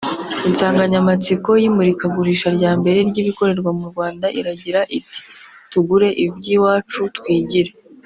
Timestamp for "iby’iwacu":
6.23-7.01